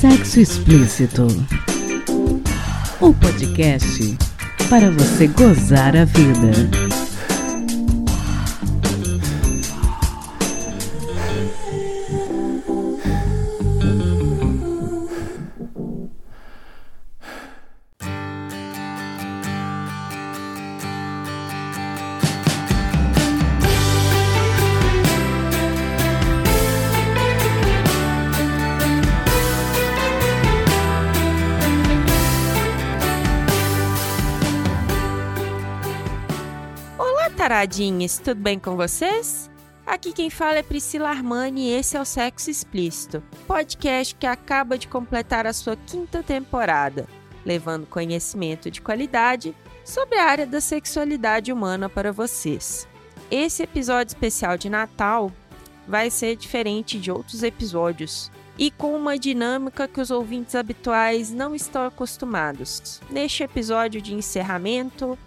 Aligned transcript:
Sexo 0.00 0.40
Explícito. 0.40 1.26
O 3.02 3.12
podcast 3.12 4.16
para 4.70 4.90
você 4.90 5.26
gozar 5.26 5.94
a 5.94 6.06
vida. 6.06 7.09
Olá, 37.50 37.56
taradinhas, 37.56 38.16
tudo 38.16 38.40
bem 38.40 38.60
com 38.60 38.76
vocês? 38.76 39.50
Aqui 39.84 40.12
quem 40.12 40.30
fala 40.30 40.58
é 40.58 40.62
Priscila 40.62 41.08
Armani 41.08 41.62
e 41.62 41.72
esse 41.72 41.96
é 41.96 42.00
o 42.00 42.04
Sexo 42.04 42.48
Explícito, 42.48 43.20
podcast 43.44 44.14
que 44.14 44.24
acaba 44.24 44.78
de 44.78 44.86
completar 44.86 45.48
a 45.48 45.52
sua 45.52 45.74
quinta 45.74 46.22
temporada, 46.22 47.08
levando 47.44 47.88
conhecimento 47.88 48.70
de 48.70 48.80
qualidade 48.80 49.52
sobre 49.84 50.16
a 50.16 50.26
área 50.26 50.46
da 50.46 50.60
sexualidade 50.60 51.52
humana 51.52 51.88
para 51.88 52.12
vocês. 52.12 52.86
Esse 53.28 53.64
episódio 53.64 54.12
especial 54.12 54.56
de 54.56 54.70
Natal 54.70 55.32
vai 55.88 56.08
ser 56.08 56.36
diferente 56.36 57.00
de 57.00 57.10
outros 57.10 57.42
episódios 57.42 58.30
e 58.56 58.70
com 58.70 58.94
uma 58.94 59.18
dinâmica 59.18 59.88
que 59.88 60.00
os 60.00 60.12
ouvintes 60.12 60.54
habituais 60.54 61.32
não 61.32 61.52
estão 61.52 61.84
acostumados. 61.84 63.00
Neste 63.10 63.42
episódio 63.42 64.00
de 64.00 64.14
encerramento, 64.14 65.18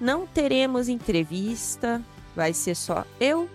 não 0.00 0.26
teremos 0.26 0.88
entrevista, 0.88 2.02
vai 2.34 2.52
ser 2.52 2.74
só 2.74 3.04
eu 3.20 3.48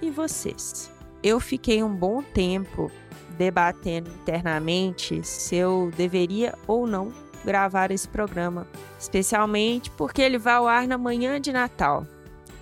e 0.00 0.10
vocês. 0.10 0.90
Eu 1.22 1.40
fiquei 1.40 1.82
um 1.82 1.94
bom 1.94 2.22
tempo 2.22 2.90
debatendo 3.36 4.10
internamente 4.10 5.22
se 5.22 5.56
eu 5.56 5.90
deveria 5.96 6.54
ou 6.66 6.86
não 6.86 7.12
gravar 7.44 7.90
esse 7.90 8.08
programa, 8.08 8.66
especialmente 8.98 9.90
porque 9.90 10.22
ele 10.22 10.38
vai 10.38 10.54
ao 10.54 10.66
ar 10.66 10.88
na 10.88 10.98
manhã 10.98 11.40
de 11.40 11.52
Natal. 11.52 12.06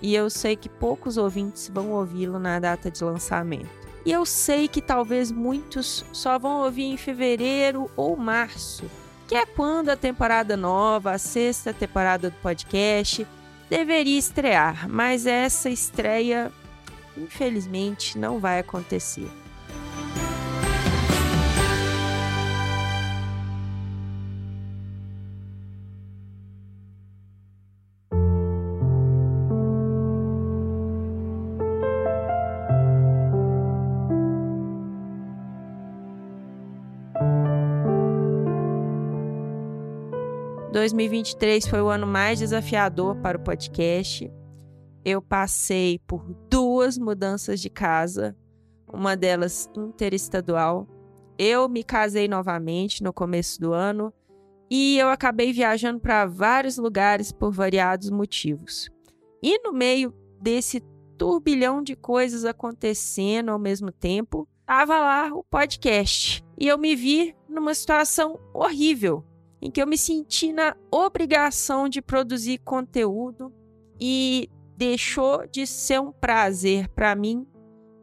E 0.01 0.13
eu 0.13 0.29
sei 0.29 0.55
que 0.55 0.69
poucos 0.69 1.17
ouvintes 1.17 1.71
vão 1.73 1.91
ouvi-lo 1.91 2.37
na 2.37 2.59
data 2.59 2.91
de 2.91 3.03
lançamento. 3.03 3.85
E 4.05 4.11
eu 4.11 4.23
sei 4.25 4.67
que 4.67 4.81
talvez 4.81 5.31
muitos 5.31 6.05
só 6.11 6.37
vão 6.37 6.63
ouvir 6.63 6.83
em 6.83 6.97
fevereiro 6.97 7.89
ou 7.95 8.15
março, 8.15 8.85
que 9.27 9.35
é 9.35 9.45
quando 9.45 9.89
a 9.89 9.95
temporada 9.95 10.55
nova, 10.55 11.11
a 11.11 11.17
sexta 11.17 11.73
temporada 11.73 12.29
do 12.29 12.35
podcast, 12.37 13.25
deveria 13.69 14.19
estrear, 14.19 14.87
mas 14.87 15.25
essa 15.25 15.69
estreia, 15.69 16.51
infelizmente, 17.17 18.17
não 18.17 18.39
vai 18.39 18.59
acontecer. 18.59 19.29
2023 40.85 41.67
foi 41.67 41.81
o 41.81 41.89
ano 41.89 42.05
mais 42.05 42.37
desafiador 42.37 43.15
para 43.15 43.39
o 43.39 43.41
podcast. 43.41 44.31
Eu 45.03 45.19
passei 45.19 45.97
por 46.05 46.23
duas 46.47 46.95
mudanças 46.95 47.59
de 47.59 47.71
casa, 47.71 48.37
uma 48.87 49.17
delas 49.17 49.67
interestadual. 49.75 50.87
Eu 51.39 51.67
me 51.67 51.83
casei 51.83 52.27
novamente 52.27 53.01
no 53.01 53.11
começo 53.11 53.59
do 53.59 53.73
ano 53.73 54.13
e 54.69 54.99
eu 54.99 55.09
acabei 55.09 55.51
viajando 55.51 55.99
para 55.99 56.27
vários 56.27 56.77
lugares 56.77 57.31
por 57.31 57.51
variados 57.51 58.11
motivos. 58.11 58.91
E 59.41 59.57
no 59.63 59.73
meio 59.73 60.13
desse 60.39 60.83
turbilhão 61.17 61.81
de 61.81 61.95
coisas 61.95 62.45
acontecendo 62.45 63.49
ao 63.49 63.57
mesmo 63.57 63.91
tempo, 63.91 64.47
estava 64.61 64.99
lá 64.99 65.31
o 65.33 65.43
podcast. 65.43 66.45
E 66.59 66.67
eu 66.67 66.77
me 66.77 66.95
vi 66.95 67.35
numa 67.49 67.73
situação 67.73 68.39
horrível, 68.53 69.25
em 69.61 69.71
que 69.71 69.81
eu 69.81 69.87
me 69.87 69.97
senti 69.97 70.51
na 70.53 70.75
obrigação 70.91 71.89
de 71.89 72.01
produzir 72.01 72.59
conteúdo 72.59 73.51
e 73.99 74.49
deixou 74.77 75.47
de 75.47 75.65
ser 75.65 75.99
um 75.99 76.11
prazer 76.11 76.89
para 76.89 77.15
mim, 77.15 77.47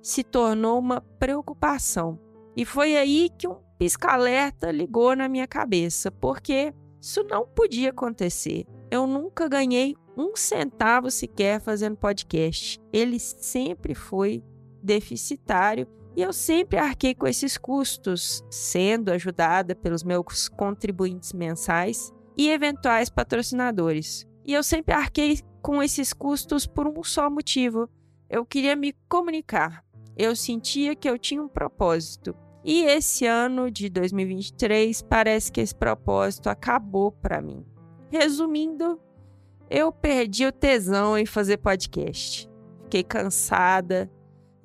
se 0.01 0.25
tornou 0.25 0.79
uma 0.79 1.01
preocupação. 1.19 2.19
E 2.57 2.65
foi 2.65 2.97
aí 2.97 3.31
que 3.39 3.47
um 3.47 3.57
pisca-alerta 3.79 4.71
ligou 4.71 5.15
na 5.17 5.29
minha 5.29 5.47
cabeça, 5.47 6.11
porque 6.11 6.75
isso 7.01 7.23
não 7.25 7.47
podia 7.47 7.91
acontecer. 7.91 8.67
Eu 8.91 9.07
nunca 9.07 9.49
ganhei 9.49 9.97
um 10.17 10.37
centavo 10.37 11.11
sequer 11.11 11.61
fazendo 11.61 11.97
podcast. 11.97 12.79
Ele 12.93 13.19
sempre 13.19 13.95
foi 13.95 14.43
deficitário 14.83 15.87
e 16.17 16.23
eu 16.23 16.33
sempre 16.33 16.79
arquei 16.79 17.15
com 17.15 17.27
esses 17.27 17.57
custos, 17.57 18.45
sendo 18.51 19.11
ajudada 19.11 19.75
pelos 19.75 20.03
meus 20.03 20.49
contribuintes 20.49 21.33
mensais 21.33 22.13
e 22.37 22.51
eventuais 22.51 23.09
patrocinadores. 23.09 24.27
E 24.45 24.53
eu 24.53 24.63
sempre 24.63 24.95
arquei 24.95 25.41
com 25.63 25.83
esses 25.83 26.13
custos 26.13 26.67
por 26.67 26.87
um 26.87 27.03
só 27.03 27.31
motivo: 27.31 27.89
eu 28.29 28.45
queria 28.45 28.77
me 28.77 28.95
comunicar. 29.09 29.85
Eu 30.17 30.37
sentia 30.37 30.95
que 30.95 31.09
eu 31.09 31.19
tinha 31.19 31.43
um 31.43 31.49
propósito. 31.49 32.35
E 32.65 32.85
esse 32.85 33.27
ano 33.27 33.71
de 33.71 33.89
2023 33.89 35.03
parece 35.03 35.51
que 35.51 35.61
esse 35.61 35.75
propósito 35.75 36.49
acabou 36.49 37.11
para 37.11 37.41
mim. 37.41 37.65
Resumindo, 38.11 39.01
eu 39.71 39.91
perdi 39.91 40.45
o 40.45 40.53
tesão 40.53 41.17
em 41.17 41.25
fazer 41.25 41.57
podcast. 41.57 42.49
Fiquei 42.85 43.03
cansada, 43.03 44.11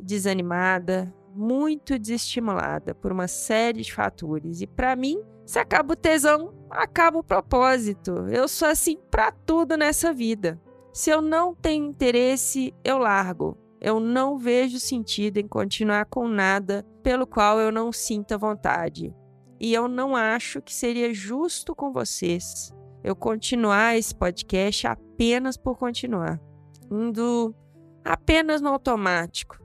desanimada, 0.03 1.13
muito 1.37 1.99
desestimulada 1.99 2.95
por 2.95 3.11
uma 3.11 3.27
série 3.27 3.81
de 3.81 3.93
fatores. 3.93 4.61
E 4.61 4.67
para 4.67 4.95
mim, 4.95 5.21
se 5.45 5.59
acaba 5.59 5.93
o 5.93 5.95
tesão, 5.95 6.53
acaba 6.69 7.19
o 7.19 7.23
propósito. 7.23 8.11
Eu 8.29 8.47
sou 8.47 8.67
assim 8.67 8.97
para 9.11 9.31
tudo 9.31 9.77
nessa 9.77 10.11
vida. 10.11 10.59
Se 10.91 11.09
eu 11.09 11.21
não 11.21 11.53
tenho 11.53 11.85
interesse, 11.85 12.73
eu 12.83 12.97
largo. 12.97 13.57
Eu 13.79 13.99
não 13.99 14.37
vejo 14.37 14.79
sentido 14.79 15.37
em 15.37 15.47
continuar 15.47 16.05
com 16.05 16.27
nada 16.27 16.83
pelo 17.03 17.27
qual 17.27 17.59
eu 17.59 17.71
não 17.71 17.91
sinta 17.91 18.37
vontade. 18.37 19.13
E 19.59 19.73
eu 19.73 19.87
não 19.87 20.15
acho 20.15 20.61
que 20.61 20.73
seria 20.73 21.13
justo 21.13 21.75
com 21.75 21.93
vocês 21.93 22.73
eu 23.03 23.15
continuar 23.15 23.97
esse 23.97 24.13
podcast 24.13 24.85
apenas 24.87 25.55
por 25.55 25.77
continuar, 25.77 26.41
indo 26.91 27.55
apenas 28.03 28.59
no 28.59 28.69
automático, 28.69 29.57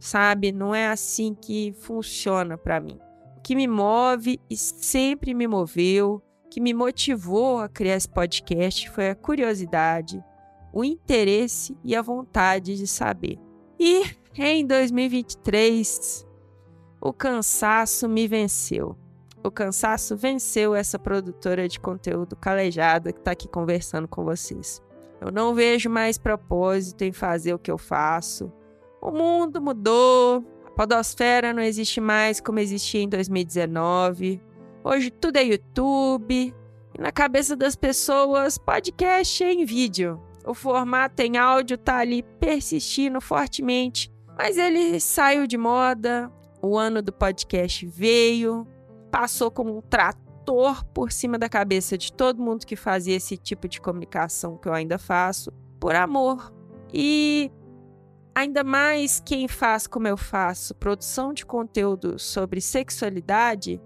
sabe? 0.00 0.50
Não 0.50 0.74
é 0.74 0.88
assim 0.88 1.34
que 1.34 1.72
funciona 1.80 2.58
para 2.58 2.80
mim. 2.80 2.98
O 3.36 3.40
que 3.42 3.54
me 3.54 3.68
move 3.68 4.40
e 4.50 4.56
sempre 4.56 5.34
me 5.34 5.46
moveu, 5.46 6.22
que 6.50 6.60
me 6.60 6.74
motivou 6.74 7.60
a 7.60 7.68
criar 7.68 7.96
esse 7.96 8.08
podcast 8.08 8.90
foi 8.90 9.10
a 9.10 9.14
curiosidade, 9.14 10.22
o 10.72 10.82
interesse 10.82 11.76
e 11.84 11.94
a 11.94 12.02
vontade 12.02 12.76
de 12.76 12.86
saber. 12.86 13.38
E 13.78 14.02
em 14.36 14.66
2023, 14.66 16.26
o 17.00 17.12
cansaço 17.12 18.08
me 18.08 18.26
venceu. 18.26 18.96
O 19.42 19.50
cansaço 19.50 20.16
venceu 20.16 20.74
essa 20.74 20.98
produtora 20.98 21.66
de 21.66 21.80
conteúdo 21.80 22.36
calejada 22.36 23.12
que 23.12 23.18
está 23.18 23.30
aqui 23.30 23.48
conversando 23.48 24.06
com 24.06 24.22
vocês. 24.22 24.82
Eu 25.20 25.30
não 25.30 25.54
vejo 25.54 25.88
mais 25.88 26.18
propósito 26.18 27.02
em 27.02 27.12
fazer 27.12 27.54
o 27.54 27.58
que 27.58 27.70
eu 27.70 27.78
faço. 27.78 28.52
O 29.02 29.10
mundo 29.10 29.62
mudou, 29.62 30.44
a 30.66 30.70
podosfera 30.72 31.54
não 31.54 31.62
existe 31.62 32.02
mais 32.02 32.38
como 32.38 32.58
existia 32.58 33.00
em 33.00 33.08
2019. 33.08 34.42
Hoje 34.84 35.10
tudo 35.10 35.38
é 35.38 35.44
YouTube. 35.44 36.54
E 36.94 37.00
na 37.00 37.10
cabeça 37.10 37.56
das 37.56 37.74
pessoas, 37.74 38.58
podcast 38.58 39.42
é 39.42 39.52
em 39.54 39.64
vídeo. 39.64 40.20
O 40.44 40.52
formato 40.52 41.22
em 41.22 41.38
áudio 41.38 41.78
tá 41.78 41.96
ali 41.96 42.22
persistindo 42.22 43.20
fortemente, 43.22 44.12
mas 44.36 44.58
ele 44.58 45.00
saiu 45.00 45.46
de 45.46 45.56
moda. 45.56 46.30
O 46.62 46.76
ano 46.76 47.00
do 47.00 47.12
podcast 47.12 47.86
veio, 47.86 48.66
passou 49.10 49.50
como 49.50 49.78
um 49.78 49.80
trator 49.80 50.84
por 50.92 51.10
cima 51.10 51.38
da 51.38 51.48
cabeça 51.48 51.96
de 51.96 52.12
todo 52.12 52.42
mundo 52.42 52.66
que 52.66 52.76
fazia 52.76 53.16
esse 53.16 53.38
tipo 53.38 53.66
de 53.66 53.80
comunicação 53.80 54.58
que 54.58 54.68
eu 54.68 54.74
ainda 54.74 54.98
faço, 54.98 55.50
por 55.78 55.94
amor. 55.94 56.52
E 56.92 57.50
ainda 58.34 58.64
mais 58.64 59.20
quem 59.24 59.48
faz 59.48 59.86
como 59.86 60.08
eu 60.08 60.16
faço, 60.16 60.74
produção 60.74 61.32
de 61.32 61.44
conteúdo 61.44 62.18
sobre 62.18 62.60
sexualidade, 62.60 63.80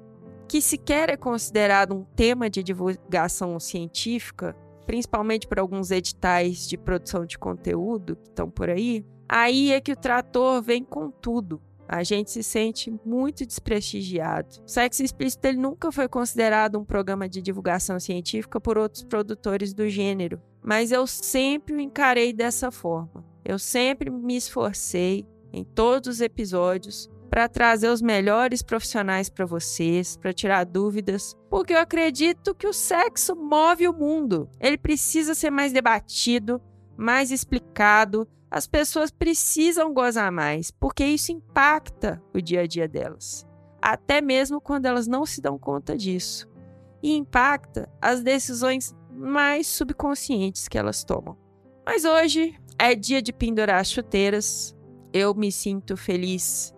que 0.48 0.60
sequer 0.60 1.08
é 1.08 1.16
considerado 1.16 1.94
um 1.94 2.04
tema 2.04 2.50
de 2.50 2.62
divulgação 2.62 3.58
científica, 3.58 4.54
principalmente 4.86 5.48
por 5.48 5.58
alguns 5.58 5.90
editais 5.90 6.68
de 6.68 6.76
produção 6.76 7.24
de 7.24 7.38
conteúdo 7.38 8.16
que 8.16 8.28
estão 8.28 8.50
por 8.50 8.68
aí, 8.68 9.04
aí 9.28 9.72
é 9.72 9.80
que 9.80 9.92
o 9.92 9.96
trator 9.96 10.62
vem 10.62 10.84
com 10.84 11.10
tudo. 11.10 11.60
A 11.86 12.02
gente 12.02 12.30
se 12.30 12.42
sente 12.42 12.90
muito 13.04 13.44
desprestigiado. 13.44 14.48
O 14.66 14.68
Sexo 14.68 15.02
Explícito 15.02 15.46
ele 15.46 15.58
nunca 15.58 15.92
foi 15.92 16.08
considerado 16.08 16.78
um 16.78 16.84
programa 16.84 17.28
de 17.28 17.42
divulgação 17.42 18.00
científica 18.00 18.60
por 18.60 18.78
outros 18.78 19.04
produtores 19.04 19.74
do 19.74 19.88
gênero, 19.88 20.40
mas 20.62 20.90
eu 20.92 21.06
sempre 21.06 21.74
o 21.74 21.80
encarei 21.80 22.32
dessa 22.32 22.70
forma. 22.70 23.23
Eu 23.44 23.58
sempre 23.58 24.10
me 24.10 24.36
esforcei 24.36 25.26
em 25.52 25.62
todos 25.62 26.08
os 26.08 26.20
episódios 26.20 27.10
para 27.28 27.48
trazer 27.48 27.88
os 27.88 28.00
melhores 28.00 28.62
profissionais 28.62 29.28
para 29.28 29.44
vocês, 29.44 30.16
para 30.16 30.32
tirar 30.32 30.64
dúvidas, 30.64 31.36
porque 31.50 31.72
eu 31.72 31.78
acredito 31.78 32.54
que 32.54 32.66
o 32.66 32.72
sexo 32.72 33.34
move 33.34 33.88
o 33.88 33.92
mundo. 33.92 34.48
Ele 34.60 34.78
precisa 34.78 35.34
ser 35.34 35.50
mais 35.50 35.72
debatido, 35.72 36.62
mais 36.96 37.30
explicado. 37.30 38.26
As 38.50 38.66
pessoas 38.66 39.10
precisam 39.10 39.92
gozar 39.92 40.30
mais, 40.30 40.70
porque 40.70 41.04
isso 41.04 41.32
impacta 41.32 42.22
o 42.32 42.40
dia 42.40 42.60
a 42.60 42.66
dia 42.66 42.86
delas, 42.86 43.44
até 43.82 44.20
mesmo 44.20 44.60
quando 44.60 44.86
elas 44.86 45.08
não 45.08 45.26
se 45.26 45.40
dão 45.40 45.58
conta 45.58 45.96
disso. 45.96 46.48
E 47.02 47.16
impacta 47.16 47.90
as 48.00 48.22
decisões 48.22 48.94
mais 49.10 49.66
subconscientes 49.66 50.68
que 50.68 50.78
elas 50.78 51.02
tomam. 51.02 51.36
Mas 51.84 52.04
hoje 52.04 52.56
é 52.90 52.94
dia 52.94 53.22
de 53.22 53.32
pendurar 53.32 53.80
as 53.80 53.90
chuteiras. 53.90 54.76
Eu 55.12 55.34
me 55.34 55.50
sinto 55.50 55.96
feliz 55.96 56.74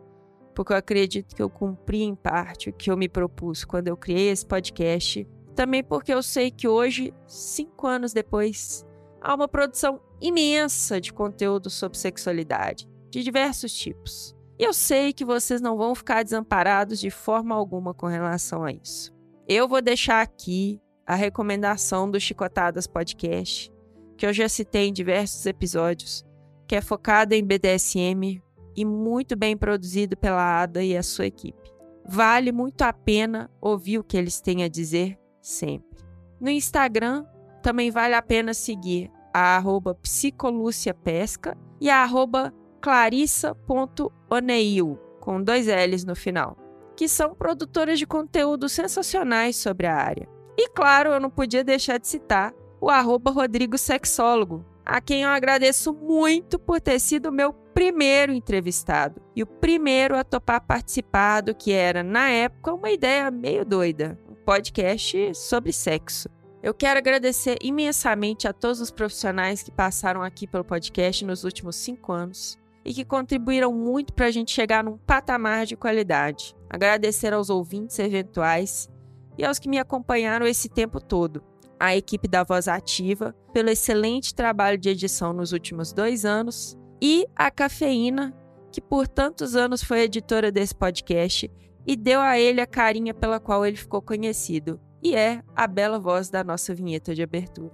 porque 0.54 0.72
eu 0.72 0.76
acredito 0.76 1.36
que 1.36 1.42
eu 1.42 1.50
cumpri 1.50 2.02
em 2.02 2.14
parte 2.14 2.70
o 2.70 2.72
que 2.72 2.90
eu 2.90 2.96
me 2.96 3.08
propus 3.08 3.64
quando 3.64 3.88
eu 3.88 3.96
criei 3.96 4.30
esse 4.30 4.46
podcast. 4.46 5.28
Também 5.54 5.84
porque 5.84 6.12
eu 6.12 6.22
sei 6.22 6.50
que 6.50 6.66
hoje, 6.66 7.12
cinco 7.26 7.86
anos 7.86 8.12
depois, 8.12 8.86
há 9.20 9.34
uma 9.34 9.48
produção 9.48 10.00
imensa 10.20 10.98
de 11.00 11.12
conteúdo 11.12 11.68
sobre 11.68 11.98
sexualidade, 11.98 12.88
de 13.10 13.22
diversos 13.22 13.72
tipos. 13.72 14.34
E 14.58 14.64
eu 14.64 14.72
sei 14.72 15.12
que 15.12 15.24
vocês 15.24 15.60
não 15.60 15.76
vão 15.76 15.94
ficar 15.94 16.22
desamparados 16.22 16.98
de 16.98 17.10
forma 17.10 17.54
alguma 17.54 17.92
com 17.92 18.06
relação 18.06 18.64
a 18.64 18.72
isso. 18.72 19.12
Eu 19.46 19.68
vou 19.68 19.82
deixar 19.82 20.22
aqui 20.22 20.80
a 21.06 21.14
recomendação 21.14 22.10
do 22.10 22.18
Chicotadas 22.18 22.86
Podcast, 22.86 23.70
que 24.16 24.26
eu 24.26 24.32
já 24.32 24.48
citei 24.48 24.88
em 24.88 24.92
diversos 24.92 25.46
episódios, 25.46 26.24
que 26.66 26.74
é 26.74 26.80
focado 26.80 27.34
em 27.34 27.44
BDSM, 27.44 28.42
e 28.76 28.84
muito 28.84 29.36
bem 29.36 29.56
produzido 29.56 30.16
pela 30.16 30.62
Ada 30.62 30.82
e 30.82 30.96
a 30.96 31.02
sua 31.02 31.26
equipe. 31.26 31.72
Vale 32.04 32.52
muito 32.52 32.82
a 32.82 32.92
pena 32.92 33.50
ouvir 33.60 33.98
o 33.98 34.04
que 34.04 34.16
eles 34.16 34.40
têm 34.40 34.62
a 34.62 34.68
dizer 34.68 35.18
sempre. 35.40 35.98
No 36.40 36.48
Instagram, 36.50 37.26
também 37.62 37.90
vale 37.90 38.14
a 38.14 38.22
pena 38.22 38.54
seguir 38.54 39.10
a 39.32 39.56
arroba 39.56 39.94
psicolúciapesca 39.94 41.56
e 41.80 41.90
a 41.90 42.02
arroba 42.02 42.54
clarissa.oneil, 42.80 44.98
com 45.20 45.42
dois 45.42 45.66
L's 45.66 46.04
no 46.04 46.14
final, 46.14 46.56
que 46.94 47.08
são 47.08 47.34
produtoras 47.34 47.98
de 47.98 48.06
conteúdo 48.06 48.68
sensacionais 48.68 49.56
sobre 49.56 49.86
a 49.86 49.96
área. 49.96 50.28
E 50.56 50.68
claro, 50.68 51.10
eu 51.10 51.18
não 51.20 51.28
podia 51.28 51.64
deixar 51.64 51.98
de 51.98 52.06
citar 52.06 52.54
o 52.86 52.90
arroba 52.90 53.32
Rodrigo 53.32 53.76
Sexólogo, 53.76 54.64
a 54.84 55.00
quem 55.00 55.24
eu 55.24 55.28
agradeço 55.28 55.92
muito 55.92 56.56
por 56.56 56.80
ter 56.80 57.00
sido 57.00 57.32
meu 57.32 57.52
primeiro 57.52 58.32
entrevistado 58.32 59.20
e 59.34 59.42
o 59.42 59.46
primeiro 59.46 60.16
a 60.16 60.22
topar 60.22 60.64
participar 60.64 61.40
do 61.40 61.52
que 61.52 61.72
era, 61.72 62.04
na 62.04 62.30
época, 62.30 62.72
uma 62.72 62.88
ideia 62.88 63.28
meio 63.28 63.64
doida, 63.64 64.16
um 64.30 64.36
podcast 64.36 65.34
sobre 65.34 65.72
sexo. 65.72 66.28
Eu 66.62 66.72
quero 66.72 66.98
agradecer 66.98 67.58
imensamente 67.60 68.46
a 68.46 68.52
todos 68.52 68.80
os 68.80 68.92
profissionais 68.92 69.64
que 69.64 69.72
passaram 69.72 70.22
aqui 70.22 70.46
pelo 70.46 70.64
podcast 70.64 71.24
nos 71.24 71.42
últimos 71.42 71.74
cinco 71.74 72.12
anos 72.12 72.56
e 72.84 72.94
que 72.94 73.04
contribuíram 73.04 73.72
muito 73.72 74.12
para 74.12 74.26
a 74.26 74.30
gente 74.30 74.52
chegar 74.52 74.84
num 74.84 74.96
patamar 74.96 75.66
de 75.66 75.74
qualidade. 75.74 76.54
Agradecer 76.70 77.32
aos 77.32 77.50
ouvintes 77.50 77.98
eventuais 77.98 78.88
e 79.36 79.44
aos 79.44 79.58
que 79.58 79.68
me 79.68 79.76
acompanharam 79.76 80.46
esse 80.46 80.68
tempo 80.68 81.00
todo 81.00 81.42
a 81.78 81.96
equipe 81.96 82.28
da 82.28 82.42
Voz 82.42 82.68
Ativa 82.68 83.34
pelo 83.52 83.70
excelente 83.70 84.34
trabalho 84.34 84.78
de 84.78 84.88
edição 84.88 85.32
nos 85.32 85.52
últimos 85.52 85.92
dois 85.92 86.24
anos 86.24 86.76
e 87.00 87.26
a 87.34 87.50
Cafeína, 87.50 88.34
que 88.72 88.80
por 88.80 89.06
tantos 89.06 89.54
anos 89.54 89.82
foi 89.82 90.00
editora 90.00 90.50
desse 90.50 90.74
podcast 90.74 91.50
e 91.86 91.96
deu 91.96 92.20
a 92.20 92.38
ele 92.38 92.60
a 92.60 92.66
carinha 92.66 93.14
pela 93.14 93.38
qual 93.38 93.64
ele 93.64 93.76
ficou 93.76 94.02
conhecido, 94.02 94.80
e 95.02 95.14
é 95.14 95.42
a 95.54 95.66
bela 95.66 96.00
voz 96.00 96.28
da 96.28 96.42
nossa 96.42 96.74
vinheta 96.74 97.14
de 97.14 97.22
abertura. 97.22 97.72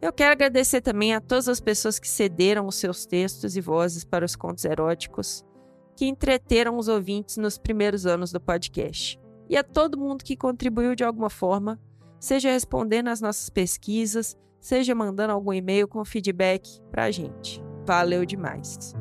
Eu 0.00 0.12
quero 0.12 0.32
agradecer 0.32 0.80
também 0.80 1.14
a 1.14 1.20
todas 1.20 1.48
as 1.48 1.60
pessoas 1.60 1.98
que 1.98 2.08
cederam 2.08 2.66
os 2.66 2.74
seus 2.74 3.06
textos 3.06 3.56
e 3.56 3.60
vozes 3.60 4.04
para 4.04 4.24
os 4.24 4.34
contos 4.34 4.64
eróticos, 4.64 5.44
que 5.96 6.06
entreteram 6.06 6.76
os 6.76 6.88
ouvintes 6.88 7.36
nos 7.36 7.56
primeiros 7.56 8.04
anos 8.04 8.32
do 8.32 8.40
podcast, 8.40 9.20
e 9.48 9.56
a 9.56 9.62
todo 9.62 9.98
mundo 9.98 10.24
que 10.24 10.36
contribuiu 10.36 10.96
de 10.96 11.04
alguma 11.04 11.30
forma 11.30 11.78
seja 12.22 12.52
respondendo 12.52 13.08
às 13.08 13.20
nossas 13.20 13.50
pesquisas, 13.50 14.36
seja 14.60 14.94
mandando 14.94 15.32
algum 15.32 15.52
e-mail 15.52 15.88
com 15.88 16.04
feedback 16.04 16.80
para 16.88 17.04
a 17.04 17.10
gente. 17.10 17.60
Valeu 17.84 18.24
demais! 18.24 18.94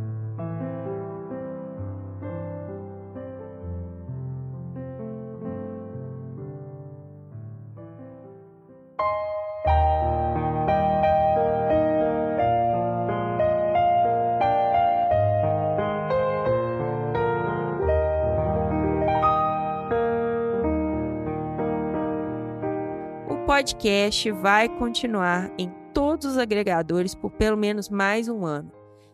Podcast 23.51 24.31
vai 24.31 24.69
continuar 24.69 25.51
em 25.57 25.69
todos 25.93 26.25
os 26.25 26.37
agregadores 26.37 27.13
por 27.13 27.29
pelo 27.31 27.57
menos 27.57 27.89
mais 27.89 28.29
um 28.29 28.45
ano. 28.45 28.71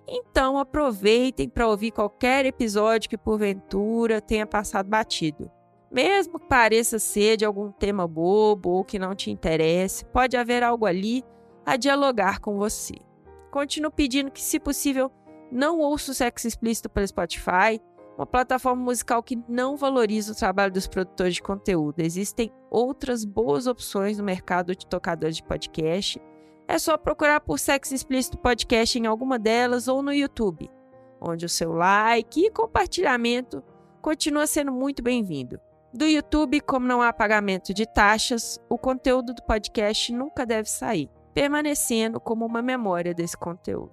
Então 0.08 0.60
aproveitem 0.60 1.50
para 1.50 1.68
ouvir 1.68 1.90
qualquer 1.90 2.46
episódio 2.46 3.10
que 3.10 3.18
porventura 3.18 4.22
tenha 4.22 4.46
passado 4.46 4.88
batido. 4.88 5.50
Mesmo 5.90 6.38
que 6.38 6.48
pareça 6.48 7.00
ser 7.00 7.36
de 7.36 7.46
algum 7.46 7.72
tema 7.72 8.08
bobo 8.08 8.70
ou 8.70 8.86
que 8.86 9.00
não 9.00 9.16
te 9.16 9.32
interesse, 9.32 10.06
pode 10.06 10.38
haver 10.38 10.62
algo 10.62 10.86
ali 10.86 11.24
a 11.66 11.76
dialogar 11.76 12.40
com 12.40 12.58
você. 12.58 12.94
Continuo 13.50 13.90
pedindo 13.90 14.30
que, 14.30 14.40
se 14.40 14.60
possível, 14.60 15.12
não 15.52 15.80
ouça 15.80 16.12
o 16.12 16.14
sexo 16.14 16.48
explícito 16.48 16.88
pelo 16.92 17.08
Spotify 17.08 17.82
uma 18.18 18.26
plataforma 18.26 18.84
musical 18.84 19.22
que 19.22 19.38
não 19.48 19.78
valoriza 19.78 20.32
o 20.32 20.36
trabalho 20.36 20.74
dos 20.74 20.88
produtores 20.88 21.36
de 21.36 21.42
conteúdo. 21.42 22.00
Existem 22.00 22.52
outras 22.70 23.26
boas 23.26 23.68
opções 23.68 24.18
no 24.18 24.24
mercado 24.24 24.76
de 24.76 24.86
tocadores 24.86 25.38
de 25.38 25.44
podcast. 25.44 26.22
É 26.68 26.78
só 26.78 26.98
procurar 26.98 27.42
por 27.42 27.60
Sexo 27.60 27.96
Explícito 27.96 28.38
Podcast 28.38 29.00
em 29.00 29.06
alguma 29.06 29.40
delas 29.40 29.88
ou 29.88 30.02
no 30.02 30.14
YouTube, 30.14 30.70
onde 31.22 31.46
o 31.46 31.50
seu 31.50 31.74
like 31.74 32.46
e 32.46 32.52
compartilhamento 32.52 33.64
continua 34.02 34.46
sendo 34.48 34.72
muito 34.72 35.02
bem-vindo. 35.02 35.60
Do 35.94 36.06
YouTube, 36.06 36.60
como 36.62 36.86
não 36.86 37.02
há 37.02 37.14
pagamento 37.14 37.74
de 37.74 37.86
taxas, 37.86 38.60
o 38.70 38.78
conteúdo 38.78 39.34
do 39.34 39.42
podcast 39.44 40.12
nunca 40.12 40.46
deve 40.46 40.70
sair, 40.70 41.10
permanecendo 41.34 42.20
como 42.20 42.46
uma 42.46 42.62
memória 42.62 43.14
desse 43.14 43.38
conteúdo. 43.38 43.92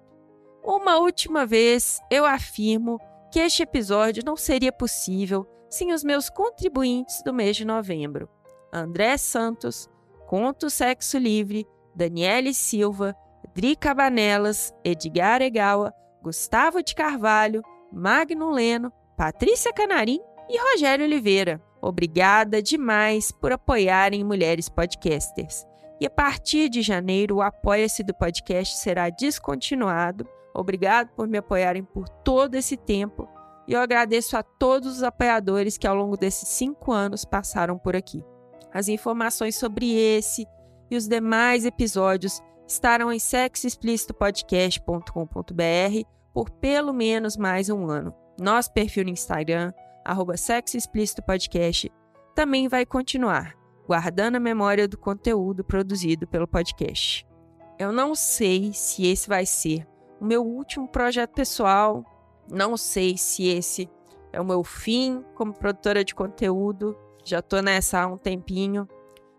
Uma 0.62 0.98
última 0.98 1.46
vez, 1.46 2.00
eu 2.10 2.24
afirmo 2.24 2.98
que 3.30 3.38
este 3.38 3.62
episódio 3.62 4.22
não 4.24 4.36
seria 4.36 4.72
possível 4.72 5.46
sem 5.68 5.92
os 5.92 6.02
meus 6.02 6.30
contribuintes 6.30 7.22
do 7.22 7.34
mês 7.34 7.56
de 7.56 7.64
novembro: 7.64 8.28
André 8.74 9.16
Santos, 9.16 9.88
Conto 10.26 10.68
Sexo 10.68 11.16
Livre, 11.18 11.66
Daniele 11.94 12.52
Silva, 12.52 13.14
Dri 13.54 13.76
Cabanelas, 13.76 14.74
Edgar 14.84 15.40
Egawa, 15.40 15.92
Gustavo 16.22 16.82
de 16.82 16.94
Carvalho, 16.94 17.62
Magno 17.92 18.50
Leno, 18.50 18.92
Patrícia 19.16 19.72
Canarim 19.72 20.20
e 20.48 20.58
Rogério 20.58 21.04
Oliveira. 21.04 21.62
Obrigada 21.80 22.60
demais 22.60 23.30
por 23.30 23.52
apoiarem 23.52 24.24
Mulheres 24.24 24.68
Podcasters. 24.68 25.64
E 26.00 26.06
a 26.06 26.10
partir 26.10 26.68
de 26.68 26.82
janeiro, 26.82 27.36
o 27.36 27.42
Apoia-se 27.42 28.02
do 28.02 28.12
podcast 28.14 28.78
será 28.78 29.08
descontinuado 29.10 30.26
Obrigado 30.54 31.10
por 31.16 31.26
me 31.26 31.36
apoiarem 31.36 31.82
por 31.82 32.08
todo 32.08 32.54
esse 32.54 32.76
tempo 32.76 33.28
e 33.66 33.72
eu 33.72 33.80
agradeço 33.80 34.36
a 34.36 34.42
todos 34.42 34.98
os 34.98 35.02
apoiadores 35.02 35.76
que 35.76 35.86
ao 35.86 35.96
longo 35.96 36.16
desses 36.16 36.48
cinco 36.48 36.92
anos 36.92 37.24
passaram 37.24 37.76
por 37.76 37.96
aqui. 37.96 38.22
As 38.74 38.88
informações 38.88 39.56
sobre 39.56 39.94
esse 39.94 40.46
e 40.90 40.96
os 40.96 41.06
demais 41.06 41.64
episódios 41.64 42.42
estarão 42.66 43.12
em 43.12 43.20
sexoexplicitopodcast.com.br 43.20 46.08
por 46.32 46.50
pelo 46.50 46.92
menos 46.92 47.36
mais 47.36 47.70
um 47.70 47.88
ano. 47.88 48.12
Nosso 48.40 48.72
perfil 48.72 49.04
no 49.04 49.10
Instagram, 49.10 49.72
arroba 50.04 50.36
Sexo 50.36 50.76
também 52.34 52.66
vai 52.66 52.84
continuar, 52.84 53.54
guardando 53.86 54.34
a 54.34 54.40
memória 54.40 54.88
do 54.88 54.98
conteúdo 54.98 55.62
produzido 55.62 56.26
pelo 56.26 56.48
podcast. 56.48 57.24
Eu 57.78 57.92
não 57.92 58.16
sei 58.16 58.72
se 58.72 59.06
esse 59.06 59.28
vai 59.28 59.46
ser 59.46 59.86
o 60.20 60.24
meu 60.24 60.44
último 60.44 60.88
projeto 60.88 61.32
pessoal, 61.32 62.04
não 62.50 62.76
sei 62.76 63.16
se 63.16 63.46
esse 63.46 63.88
é 64.32 64.40
o 64.40 64.44
meu 64.44 64.64
fim 64.64 65.24
como 65.36 65.54
produtora 65.54 66.04
de 66.04 66.12
conteúdo, 66.12 66.98
já 67.24 67.38
estou 67.38 67.62
nessa 67.62 68.00
há 68.00 68.06
um 68.06 68.16
tempinho. 68.16 68.88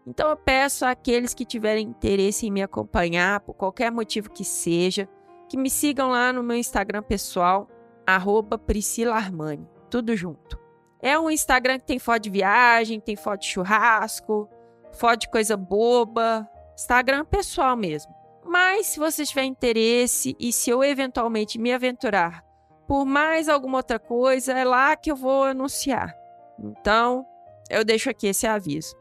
Então 0.05 0.29
eu 0.29 0.37
peço 0.37 0.85
àqueles 0.85 1.33
que 1.33 1.45
tiverem 1.45 1.87
interesse 1.87 2.45
em 2.45 2.51
me 2.51 2.61
acompanhar, 2.61 3.39
por 3.39 3.55
qualquer 3.55 3.91
motivo 3.91 4.29
que 4.29 4.43
seja, 4.43 5.09
que 5.49 5.57
me 5.57 5.69
sigam 5.69 6.09
lá 6.09 6.31
no 6.31 6.43
meu 6.43 6.57
Instagram 6.57 7.01
pessoal, 7.03 7.67
arroba 8.05 8.57
Priscila 8.57 9.15
Armani, 9.15 9.67
tudo 9.89 10.15
junto. 10.15 10.59
É 11.01 11.17
um 11.19 11.29
Instagram 11.29 11.79
que 11.79 11.85
tem 11.85 11.99
foto 11.99 12.23
de 12.23 12.29
viagem, 12.29 12.99
tem 12.99 13.15
foto 13.15 13.41
de 13.41 13.47
churrasco, 13.47 14.49
foto 14.91 15.21
de 15.21 15.29
coisa 15.29 15.57
boba, 15.57 16.47
Instagram 16.75 17.25
pessoal 17.25 17.75
mesmo. 17.75 18.13
Mas 18.43 18.87
se 18.87 18.99
você 18.99 19.25
tiver 19.25 19.43
interesse 19.43 20.35
e 20.39 20.51
se 20.51 20.69
eu 20.69 20.83
eventualmente 20.83 21.57
me 21.57 21.73
aventurar 21.73 22.43
por 22.87 23.05
mais 23.05 23.49
alguma 23.49 23.77
outra 23.77 23.97
coisa, 23.97 24.53
é 24.53 24.63
lá 24.63 24.95
que 24.95 25.11
eu 25.11 25.15
vou 25.15 25.43
anunciar. 25.43 26.15
Então, 26.59 27.25
eu 27.69 27.83
deixo 27.83 28.09
aqui 28.09 28.27
esse 28.27 28.45
aviso. 28.45 28.95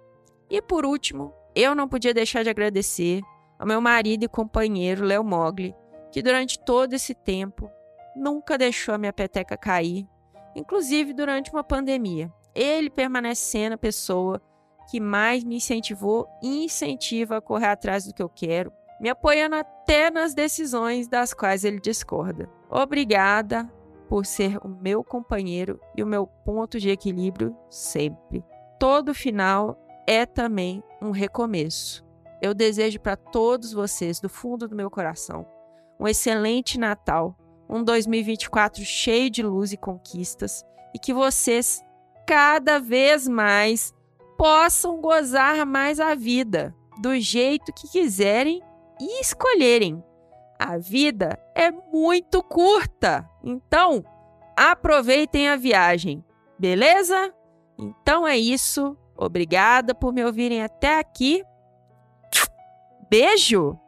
E 0.50 0.60
por 0.60 0.84
último, 0.84 1.32
eu 1.54 1.74
não 1.74 1.88
podia 1.88 2.14
deixar 2.14 2.42
de 2.42 2.50
agradecer 2.50 3.22
ao 3.58 3.66
meu 3.66 3.80
marido 3.80 4.24
e 4.24 4.28
companheiro 4.28 5.04
Léo 5.04 5.24
Mogli, 5.24 5.74
que 6.12 6.22
durante 6.22 6.58
todo 6.58 6.92
esse 6.94 7.14
tempo 7.14 7.70
nunca 8.14 8.58
deixou 8.58 8.94
a 8.94 8.98
minha 8.98 9.12
peteca 9.12 9.56
cair, 9.56 10.06
inclusive 10.54 11.12
durante 11.12 11.50
uma 11.50 11.64
pandemia. 11.64 12.32
Ele 12.54 12.90
permanece 12.90 13.42
sendo 13.42 13.72
a 13.74 13.78
pessoa 13.78 14.40
que 14.90 15.00
mais 15.00 15.42
me 15.42 15.56
incentivou 15.56 16.28
e 16.42 16.64
incentiva 16.64 17.38
a 17.38 17.40
correr 17.40 17.66
atrás 17.66 18.04
do 18.04 18.14
que 18.14 18.22
eu 18.22 18.28
quero, 18.28 18.72
me 19.00 19.08
apoiando 19.08 19.56
até 19.56 20.10
nas 20.10 20.34
decisões 20.34 21.08
das 21.08 21.34
quais 21.34 21.64
ele 21.64 21.80
discorda. 21.80 22.48
Obrigada 22.70 23.70
por 24.08 24.24
ser 24.26 24.58
o 24.58 24.68
meu 24.68 25.02
companheiro 25.02 25.80
e 25.96 26.02
o 26.02 26.06
meu 26.06 26.26
ponto 26.26 26.78
de 26.78 26.90
equilíbrio 26.90 27.56
sempre. 27.70 28.44
Todo 28.84 29.14
final 29.14 29.78
é 30.06 30.26
também 30.26 30.84
um 31.00 31.10
recomeço. 31.10 32.04
Eu 32.42 32.52
desejo 32.52 33.00
para 33.00 33.16
todos 33.16 33.72
vocês, 33.72 34.20
do 34.20 34.28
fundo 34.28 34.68
do 34.68 34.76
meu 34.76 34.90
coração, 34.90 35.46
um 35.98 36.06
excelente 36.06 36.78
Natal, 36.78 37.34
um 37.66 37.82
2024 37.82 38.84
cheio 38.84 39.30
de 39.30 39.42
luz 39.42 39.72
e 39.72 39.78
conquistas 39.78 40.66
e 40.94 40.98
que 40.98 41.14
vocês 41.14 41.82
cada 42.26 42.78
vez 42.78 43.26
mais 43.26 43.94
possam 44.36 45.00
gozar 45.00 45.64
mais 45.64 45.98
a 45.98 46.14
vida 46.14 46.74
do 47.00 47.18
jeito 47.18 47.72
que 47.72 47.90
quiserem 47.90 48.60
e 49.00 49.22
escolherem. 49.22 50.04
A 50.58 50.76
vida 50.76 51.38
é 51.54 51.70
muito 51.70 52.42
curta, 52.42 53.26
então 53.42 54.04
aproveitem 54.54 55.48
a 55.48 55.56
viagem, 55.56 56.22
beleza? 56.58 57.32
Então 57.84 58.26
é 58.26 58.36
isso. 58.36 58.96
Obrigada 59.16 59.94
por 59.94 60.12
me 60.12 60.24
ouvirem 60.24 60.62
até 60.62 60.98
aqui. 60.98 61.44
Beijo! 63.08 63.78